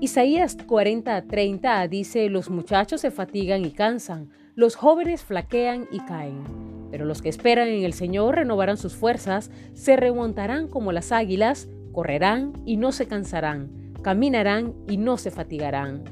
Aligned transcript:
Isaías 0.00 0.56
40:30 0.56 1.88
dice, 1.88 2.28
los 2.28 2.50
muchachos 2.50 3.00
se 3.00 3.10
fatigan 3.10 3.64
y 3.64 3.72
cansan, 3.72 4.30
los 4.54 4.76
jóvenes 4.76 5.24
flaquean 5.24 5.88
y 5.90 5.98
caen, 5.98 6.44
pero 6.92 7.04
los 7.04 7.20
que 7.20 7.28
esperan 7.28 7.66
en 7.66 7.82
el 7.82 7.92
Señor 7.92 8.36
renovarán 8.36 8.76
sus 8.76 8.94
fuerzas, 8.94 9.50
se 9.74 9.96
remontarán 9.96 10.68
como 10.68 10.92
las 10.92 11.10
águilas, 11.10 11.68
correrán 11.90 12.52
y 12.64 12.76
no 12.76 12.92
se 12.92 13.08
cansarán, 13.08 13.92
caminarán 14.00 14.72
y 14.88 14.98
no 14.98 15.16
se 15.16 15.32
fatigarán. 15.32 16.04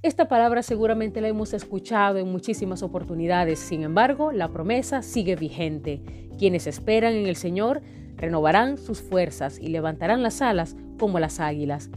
Esta 0.00 0.26
palabra 0.26 0.62
seguramente 0.62 1.20
la 1.20 1.28
hemos 1.28 1.52
escuchado 1.52 2.16
en 2.16 2.32
muchísimas 2.32 2.82
oportunidades, 2.82 3.58
sin 3.58 3.82
embargo, 3.82 4.32
la 4.32 4.48
promesa 4.48 5.02
sigue 5.02 5.36
vigente. 5.36 6.00
Quienes 6.38 6.66
esperan 6.66 7.12
en 7.12 7.26
el 7.26 7.36
Señor 7.36 7.82
renovarán 8.16 8.78
sus 8.78 9.02
fuerzas 9.02 9.58
y 9.58 9.66
levantarán 9.66 10.22
las 10.22 10.40
alas 10.40 10.76
como 10.98 11.20
las 11.20 11.40
águilas. 11.40 11.90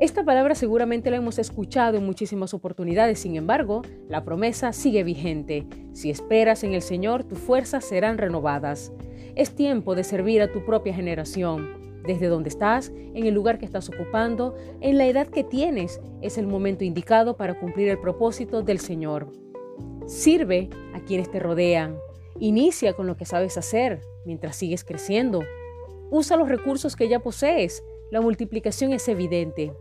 Esta 0.00 0.24
palabra 0.24 0.54
seguramente 0.54 1.10
la 1.10 1.16
hemos 1.16 1.40
escuchado 1.40 1.98
en 1.98 2.06
muchísimas 2.06 2.54
oportunidades, 2.54 3.18
sin 3.18 3.34
embargo, 3.34 3.82
la 4.08 4.24
promesa 4.24 4.72
sigue 4.72 5.02
vigente. 5.02 5.66
Si 5.92 6.08
esperas 6.08 6.62
en 6.62 6.72
el 6.72 6.82
Señor, 6.82 7.24
tus 7.24 7.40
fuerzas 7.40 7.84
serán 7.84 8.16
renovadas. 8.16 8.92
Es 9.34 9.56
tiempo 9.56 9.96
de 9.96 10.04
servir 10.04 10.40
a 10.40 10.52
tu 10.52 10.64
propia 10.64 10.94
generación. 10.94 12.02
Desde 12.06 12.28
donde 12.28 12.48
estás, 12.48 12.90
en 12.90 13.26
el 13.26 13.34
lugar 13.34 13.58
que 13.58 13.64
estás 13.64 13.88
ocupando, 13.88 14.54
en 14.80 14.98
la 14.98 15.06
edad 15.06 15.26
que 15.26 15.42
tienes, 15.42 16.00
es 16.22 16.38
el 16.38 16.46
momento 16.46 16.84
indicado 16.84 17.36
para 17.36 17.58
cumplir 17.58 17.88
el 17.88 17.98
propósito 17.98 18.62
del 18.62 18.78
Señor. 18.78 19.32
Sirve 20.06 20.70
a 20.94 21.00
quienes 21.00 21.28
te 21.28 21.40
rodean. 21.40 21.98
Inicia 22.38 22.92
con 22.92 23.08
lo 23.08 23.16
que 23.16 23.24
sabes 23.24 23.58
hacer 23.58 24.00
mientras 24.24 24.54
sigues 24.54 24.84
creciendo. 24.84 25.42
Usa 26.08 26.36
los 26.36 26.48
recursos 26.48 26.94
que 26.94 27.08
ya 27.08 27.18
posees. 27.18 27.82
La 28.12 28.20
multiplicación 28.20 28.92
es 28.92 29.08
evidente. 29.08 29.72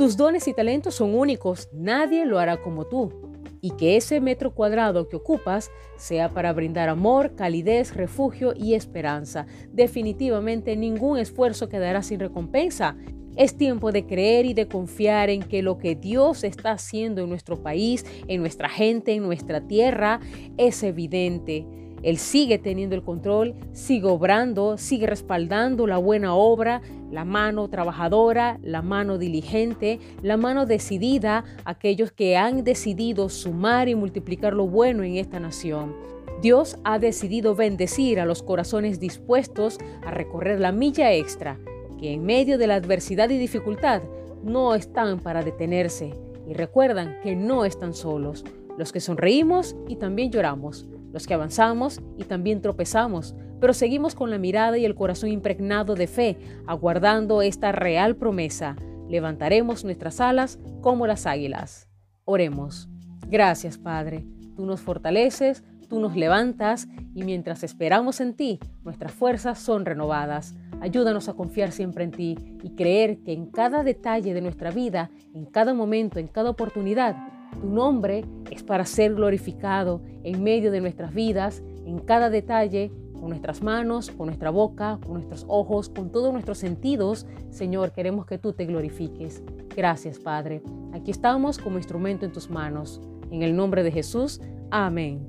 Tus 0.00 0.16
dones 0.16 0.48
y 0.48 0.54
talentos 0.54 0.94
son 0.94 1.14
únicos, 1.14 1.68
nadie 1.74 2.24
lo 2.24 2.38
hará 2.38 2.62
como 2.62 2.86
tú. 2.86 3.12
Y 3.60 3.72
que 3.72 3.98
ese 3.98 4.18
metro 4.22 4.54
cuadrado 4.54 5.10
que 5.10 5.16
ocupas 5.16 5.70
sea 5.98 6.30
para 6.30 6.54
brindar 6.54 6.88
amor, 6.88 7.34
calidez, 7.34 7.94
refugio 7.94 8.54
y 8.56 8.72
esperanza. 8.72 9.44
Definitivamente 9.70 10.74
ningún 10.74 11.18
esfuerzo 11.18 11.68
quedará 11.68 12.02
sin 12.02 12.18
recompensa. 12.18 12.96
Es 13.36 13.58
tiempo 13.58 13.92
de 13.92 14.06
creer 14.06 14.46
y 14.46 14.54
de 14.54 14.68
confiar 14.68 15.28
en 15.28 15.42
que 15.42 15.60
lo 15.60 15.76
que 15.76 15.96
Dios 15.96 16.44
está 16.44 16.70
haciendo 16.70 17.20
en 17.20 17.28
nuestro 17.28 17.62
país, 17.62 18.06
en 18.26 18.40
nuestra 18.40 18.70
gente, 18.70 19.12
en 19.12 19.22
nuestra 19.22 19.66
tierra, 19.66 20.20
es 20.56 20.82
evidente. 20.82 21.66
Él 22.02 22.16
sigue 22.16 22.58
teniendo 22.58 22.94
el 22.94 23.02
control, 23.02 23.54
sigue 23.72 24.06
obrando, 24.06 24.78
sigue 24.78 25.06
respaldando 25.06 25.86
la 25.86 25.98
buena 25.98 26.34
obra, 26.34 26.80
la 27.10 27.24
mano 27.24 27.68
trabajadora, 27.68 28.58
la 28.62 28.80
mano 28.80 29.18
diligente, 29.18 29.98
la 30.22 30.36
mano 30.36 30.64
decidida, 30.64 31.44
aquellos 31.64 32.10
que 32.12 32.36
han 32.36 32.64
decidido 32.64 33.28
sumar 33.28 33.88
y 33.88 33.94
multiplicar 33.94 34.54
lo 34.54 34.66
bueno 34.66 35.02
en 35.02 35.16
esta 35.16 35.40
nación. 35.40 35.94
Dios 36.40 36.78
ha 36.84 36.98
decidido 36.98 37.54
bendecir 37.54 38.18
a 38.18 38.24
los 38.24 38.42
corazones 38.42 38.98
dispuestos 38.98 39.78
a 40.06 40.10
recorrer 40.10 40.58
la 40.58 40.72
milla 40.72 41.12
extra, 41.12 41.58
que 41.98 42.14
en 42.14 42.24
medio 42.24 42.56
de 42.56 42.66
la 42.66 42.76
adversidad 42.76 43.28
y 43.28 43.36
dificultad 43.36 44.02
no 44.42 44.74
están 44.74 45.20
para 45.20 45.42
detenerse 45.42 46.14
y 46.48 46.54
recuerdan 46.54 47.18
que 47.22 47.36
no 47.36 47.66
están 47.66 47.92
solos, 47.92 48.42
los 48.78 48.90
que 48.90 49.00
sonreímos 49.00 49.76
y 49.86 49.96
también 49.96 50.32
lloramos 50.32 50.86
los 51.12 51.26
que 51.26 51.34
avanzamos 51.34 52.00
y 52.16 52.24
también 52.24 52.60
tropezamos, 52.60 53.34
pero 53.60 53.74
seguimos 53.74 54.14
con 54.14 54.30
la 54.30 54.38
mirada 54.38 54.78
y 54.78 54.84
el 54.84 54.94
corazón 54.94 55.30
impregnado 55.30 55.94
de 55.94 56.06
fe, 56.06 56.38
aguardando 56.66 57.42
esta 57.42 57.72
real 57.72 58.16
promesa. 58.16 58.76
Levantaremos 59.08 59.84
nuestras 59.84 60.20
alas 60.20 60.58
como 60.80 61.06
las 61.06 61.26
águilas. 61.26 61.88
Oremos. 62.24 62.88
Gracias, 63.28 63.76
Padre. 63.76 64.24
Tú 64.56 64.66
nos 64.66 64.80
fortaleces, 64.80 65.64
tú 65.88 66.00
nos 66.00 66.16
levantas 66.16 66.88
y 67.14 67.24
mientras 67.24 67.64
esperamos 67.64 68.20
en 68.20 68.34
ti, 68.34 68.60
nuestras 68.82 69.12
fuerzas 69.12 69.58
son 69.58 69.84
renovadas. 69.84 70.54
Ayúdanos 70.80 71.28
a 71.28 71.34
confiar 71.34 71.72
siempre 71.72 72.04
en 72.04 72.12
ti 72.12 72.36
y 72.62 72.70
creer 72.70 73.18
que 73.22 73.32
en 73.32 73.46
cada 73.46 73.82
detalle 73.82 74.32
de 74.32 74.40
nuestra 74.40 74.70
vida, 74.70 75.10
en 75.34 75.44
cada 75.44 75.74
momento, 75.74 76.18
en 76.18 76.28
cada 76.28 76.50
oportunidad, 76.50 77.16
tu 77.60 77.68
nombre 77.68 78.24
es 78.50 78.62
para 78.62 78.84
ser 78.84 79.14
glorificado 79.14 80.00
en 80.22 80.42
medio 80.42 80.70
de 80.70 80.80
nuestras 80.80 81.14
vidas, 81.14 81.62
en 81.84 81.98
cada 81.98 82.30
detalle, 82.30 82.90
con 83.20 83.28
nuestras 83.28 83.62
manos, 83.62 84.10
con 84.10 84.26
nuestra 84.26 84.50
boca, 84.50 84.98
con 85.02 85.14
nuestros 85.14 85.44
ojos, 85.46 85.88
con 85.90 86.10
todos 86.10 86.32
nuestros 86.32 86.58
sentidos. 86.58 87.26
Señor, 87.50 87.92
queremos 87.92 88.26
que 88.26 88.38
tú 88.38 88.52
te 88.52 88.64
glorifiques. 88.64 89.42
Gracias, 89.76 90.18
Padre. 90.18 90.62
Aquí 90.92 91.10
estamos 91.10 91.58
como 91.58 91.76
instrumento 91.76 92.24
en 92.24 92.32
tus 92.32 92.50
manos. 92.50 93.00
En 93.30 93.42
el 93.42 93.54
nombre 93.54 93.82
de 93.82 93.92
Jesús. 93.92 94.40
Amén. 94.70 95.28